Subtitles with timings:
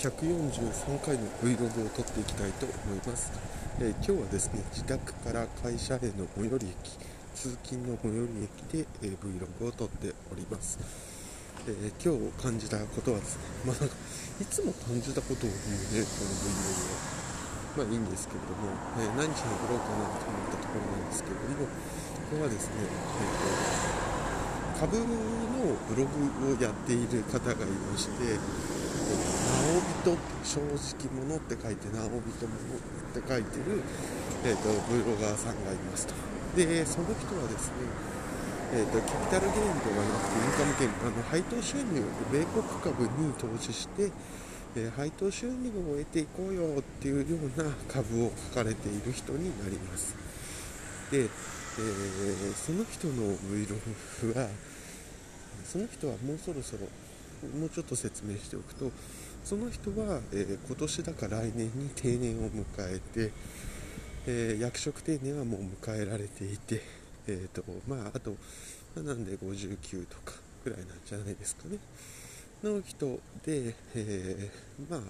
[0.00, 3.30] 143回の Vlog を撮っていきたいと思います、
[3.84, 6.96] えー今日はですね自宅から会社への最寄り駅
[7.36, 10.80] 通勤の最寄り駅で、えー Vlog を撮っております、
[11.68, 13.94] えー今日感じたことはですね、 まあ、なんか
[14.40, 16.64] いつも感じたことを言うねこの Vlog
[17.76, 23.39] はまあいいんですけれども、えー何日に撮ろうかなと思ったところなんですけれどもここはですね、えー
[24.80, 25.04] 株の
[25.92, 30.56] ブログをやっている方がいまして、えー、直人正
[30.96, 32.56] 直者って書いて直人者
[33.12, 33.84] って書いてる、
[34.48, 36.14] えー、とブロガーさんがいますと。
[36.56, 37.74] でその人はですね、
[38.72, 44.10] えー、とキャピタルゲインではなくてインカムゲインあの配当収入米国株に投資して
[44.76, 50.14] え配当収入を得ていこうよっていうような株を書かれている人になります。
[51.10, 51.30] で、えー
[52.54, 54.48] その人の Vlog は
[55.64, 56.86] その人はもうそろそろ
[57.58, 58.90] もうちょっと説明しておくと
[59.44, 63.32] その人は、えー今年だか来年に定年を迎えて、
[64.26, 66.82] えー役職定年はもう迎えられていて、
[67.26, 68.32] えーとまあ、あと、
[68.94, 71.78] まあなんで59とかぐらいなんじゃないですかね。
[72.62, 75.00] の人で、えーまあ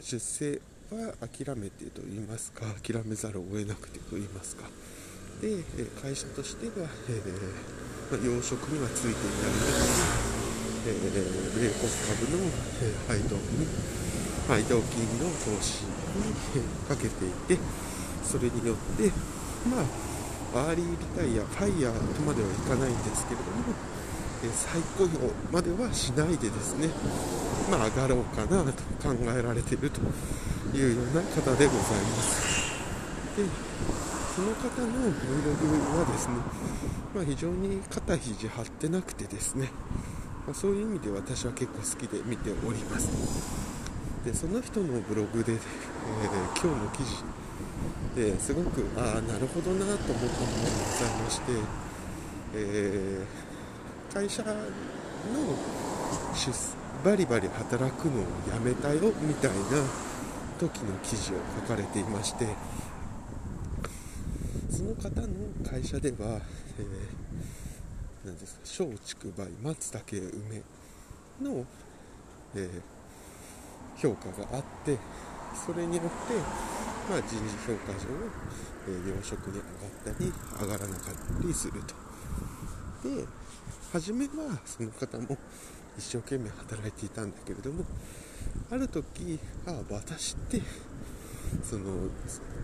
[0.00, 4.64] 出世は諦めてと言いますか諦めざるを得なくてと言いますか。
[5.40, 5.64] で、
[6.00, 7.81] 会社としては、えー
[8.16, 10.32] 要職にはついていたりとか、
[10.86, 12.50] えー米国株の、
[12.82, 13.66] え配当に
[14.48, 16.32] 配当金の投資に、
[16.88, 17.58] かけていて
[18.24, 19.10] それによって
[19.68, 19.82] ま
[20.54, 23.72] あアーリーリタイア FIRE とまではいかないんですけれども、
[24.44, 26.88] え再雇用まではしないでですね
[27.70, 30.00] まあ上がろうかなと考えられていると
[30.76, 32.52] いうような方でございます。
[33.36, 33.44] で
[34.34, 35.81] その方の Vlog は
[36.12, 36.34] ですね、
[37.14, 39.70] まあ、非常に肩肘張ってなくてですね、
[40.46, 43.08] まあそういう意味で私は結構好きで見ております。
[44.24, 45.58] でその人のブログで、えー
[46.62, 47.24] 今日の記事
[48.14, 51.52] ですごくああなるほどなと思ったものがございまして、
[52.54, 53.52] えー
[54.14, 54.52] 会社の
[56.34, 56.52] 出
[57.02, 59.56] バリバリ働くのをやめたよみたいな
[60.60, 61.36] 時の記事を
[61.66, 62.46] 書かれていまして
[64.82, 65.28] その方の
[65.64, 66.40] 会社では、
[68.24, 70.26] えー、ですか松竹梅松茸
[71.40, 71.64] 梅の、
[72.56, 72.82] えー
[73.94, 74.98] 評価があって
[75.54, 76.34] それによって、
[77.08, 78.08] まあ、人事評価上、
[78.88, 80.32] えー養殖に上がったり
[80.62, 83.08] 上がらなかったりすると。
[83.08, 83.24] で
[83.92, 85.38] 初めはその方も
[85.96, 87.84] 一生懸命働いていたんだけれども
[88.70, 90.60] ある時あ私って
[91.62, 92.08] その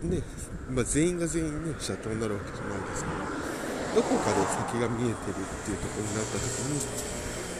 [0.03, 0.21] ね、
[0.69, 6.79] まあ、全員が全員ね社長になるわけじゃないですけどどこかで先が見えてるっていうところになった時に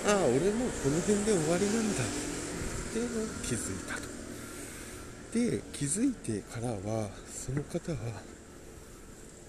[0.07, 2.07] ああ俺もうこの辺で終わりなんだっ
[2.93, 4.09] ていうのを気づいたと。
[5.33, 7.97] で気づいてからはその方は、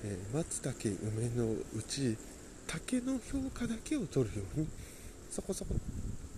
[0.04, 2.16] えー松茸梅のうち
[2.66, 4.68] 竹の評価だけを取るように
[5.30, 5.74] そこそこ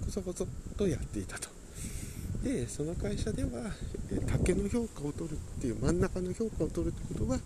[0.04, 1.61] こそこそとやっていたと。
[2.42, 3.50] でその会社では、
[4.26, 7.38] 竹の評価を取るっていう真ん中の評価を取るってことは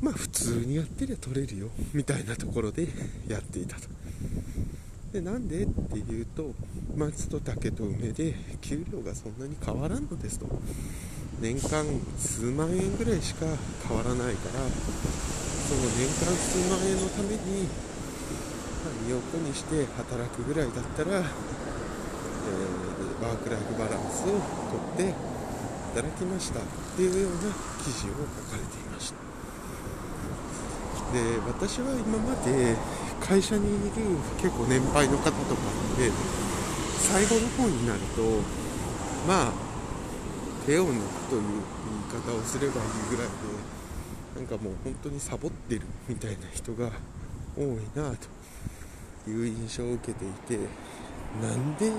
[0.00, 2.86] まあ普通にやってりゃ取れるよみたいなところで
[3.28, 3.88] やっていたと。
[5.12, 6.52] でなんでっていうと
[6.96, 10.46] 松と竹と梅で給料がそんなに変わらんのですと。
[11.40, 11.84] 年間
[12.18, 13.44] 数万円ぐらいしか
[13.86, 14.60] 変わらないから
[15.68, 21.22] その年間数万円のために、まあ身を粉にして働くぐらいだったら、
[22.46, 25.14] えーワークライフバランスをとってい
[25.94, 26.62] ただきましたっ
[26.96, 27.38] ていうような
[27.82, 29.16] 記事を書かれていました。
[31.12, 32.76] で私は今まで
[33.20, 35.62] 会社にいる結構年配の方とか
[35.96, 36.10] で
[36.98, 38.22] 最後の方になると
[39.26, 39.52] まあ
[40.66, 41.42] 手を抜くという
[42.12, 43.32] 言い方をすればいいぐらいで
[44.36, 46.90] なんかもう本当にサボってるみたいな人が
[47.56, 48.14] 多いな
[49.24, 50.58] という印象を受けていて
[51.40, 51.92] なんで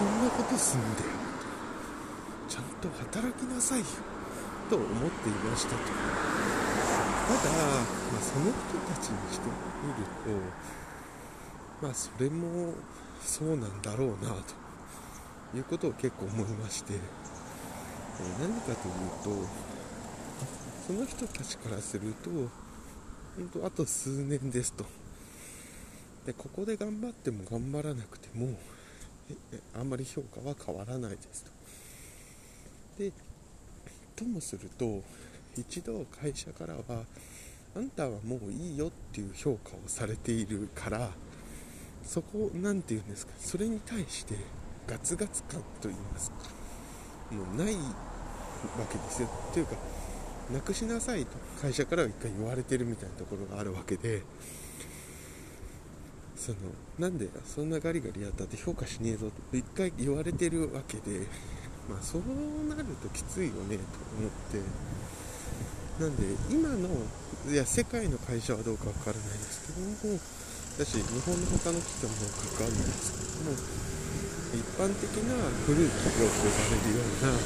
[0.00, 1.10] そんなことすんだよ。
[2.48, 3.84] ちゃんと働きなさいよ。
[4.70, 5.76] と思っていましたと。
[5.76, 9.46] ただ、まあ、その人たちにして
[9.84, 10.08] みる
[11.80, 12.72] とまあそれも
[13.20, 14.30] そうなんだろうな
[15.52, 16.94] ということを結構思いまして。
[16.94, 16.98] え
[18.40, 19.46] 何かというと
[20.86, 22.48] その人たちからすると本
[23.52, 24.86] 当あと数年ですと。
[26.24, 28.58] でここで頑張っても頑張らなくても
[29.78, 31.50] あんまり評価は変わらないですと。
[33.02, 33.12] で
[34.16, 35.02] ともすると
[35.56, 37.04] 一度会社からは
[37.74, 41.10] あんたはもういいよっていう評価をされているから
[42.02, 44.34] そこを何て言うんですかそれに対して
[44.86, 46.36] ガツガツ感といいますか
[47.30, 47.80] もうないわ
[48.90, 49.28] けですよ。
[49.52, 49.76] というか
[50.52, 54.22] なくしなさいと会社からは一回言われてるみたいなところがあるわけで
[56.40, 56.56] その
[56.98, 61.28] なんでそんなガリガリやったって評価しねえぞと一回言われてるわけで
[61.84, 62.22] まあそう
[62.64, 63.84] なるときついよねと
[64.16, 64.64] 思って
[66.00, 66.88] なんで今の
[67.52, 70.16] いや世界の会社はどうかわからないですけども
[70.80, 72.16] だし日本の他の企業も
[72.56, 73.12] 関わるんです。
[73.12, 73.52] けども
[74.50, 75.36] 一般的な
[75.68, 77.36] 古い企業と呼ばれるような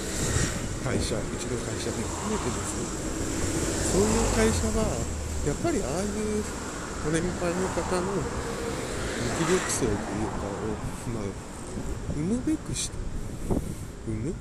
[0.87, 2.87] 会社うちの会社も含めてですね。
[3.91, 4.87] そういう会社は
[5.51, 6.47] やっぱりああいう
[7.05, 8.54] ご年配の方の
[9.49, 11.25] 力層というかを、まあ、
[12.15, 12.97] 生むべくして
[14.07, 14.35] 生む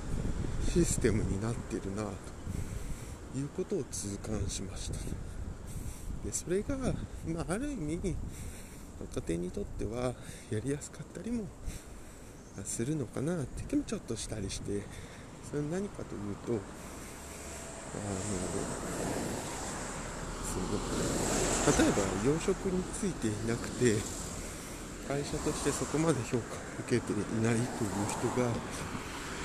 [0.71, 4.97] システムになってるなということを痛感しました。
[6.25, 6.77] でそれが、
[7.27, 8.15] まあ、ある意味
[9.01, 10.13] 若手にとっては
[10.49, 11.43] やりやすかったりも
[12.63, 14.83] するのかなって気もちょっとしたりして
[15.49, 16.61] それは何かというとあの
[20.53, 20.67] その
[21.83, 21.97] 例えば
[22.29, 24.22] 養殖についていなくて
[25.07, 27.63] 会社としてそこまで評価を受けていないという
[28.07, 28.47] 人が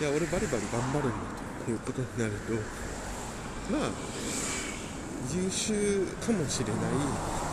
[0.00, 1.16] いや俺バリバリ頑張るんだ
[1.64, 2.52] ということになると
[3.72, 3.90] まあ
[5.34, 6.76] 優秀かもしれない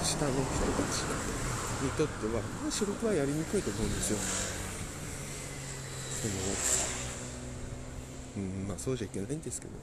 [0.03, 0.45] 下の人た
[0.93, 1.01] ち
[1.83, 4.17] にとっては、まあ、仕事はやりにくいと思うんですよ。
[6.21, 6.27] そ
[8.39, 9.75] のうんまあそうじゃいけないんですけどっ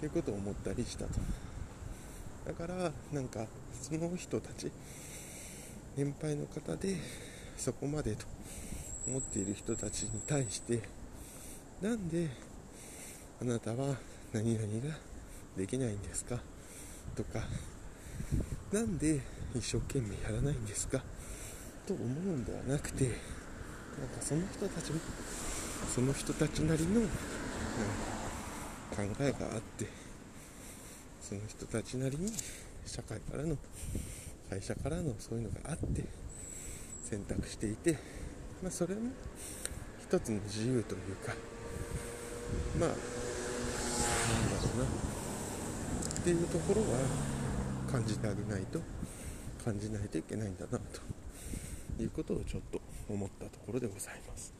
[0.00, 1.10] ていうことを思ったりしたと。
[2.46, 4.70] だからなんかその人たち
[5.96, 6.96] 年配の方で
[7.60, 8.24] そこまでと
[9.06, 10.80] 思っている人たちに対して
[11.82, 12.30] なんで
[13.38, 13.96] あなたは
[14.32, 14.96] 何々が
[15.58, 16.38] できないんですか？
[17.14, 17.40] とか
[18.72, 19.20] なんで
[19.54, 21.02] 一生懸命やらないんですか？
[21.86, 23.18] と思うんではなくてなんか
[24.22, 25.00] その人たちも
[25.94, 27.12] その人たちなりの、うん、考
[29.20, 29.86] えがあって
[31.20, 32.32] その人たちなりに
[32.86, 33.58] 社会からの
[34.48, 36.04] 会社からのそういうのがあって
[37.10, 37.98] 選択していて、
[38.62, 39.10] まあ、それも
[40.00, 41.34] 一つの自由というか
[42.78, 43.02] まあなんだ
[44.62, 44.84] ろうな
[46.20, 47.00] っていうところは
[47.90, 48.80] 感じてあげないと
[49.64, 54.54] 感じないといけないんだなということをちょっと思ったところでございます、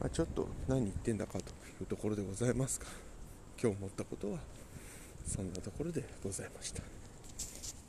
[0.00, 1.42] まあ、ちょっと何言ってんだかとい
[1.82, 2.86] うところでございますが
[3.62, 4.38] 今日思ったことは
[5.26, 6.82] そんなところでございました。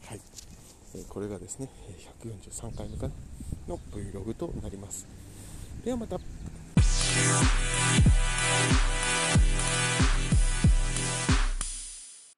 [0.08, 0.20] はい、
[0.96, 1.70] えこれがですね
[2.24, 3.14] 143回目かな
[3.68, 5.08] の Vlog となります。
[5.86, 6.20] ではまた。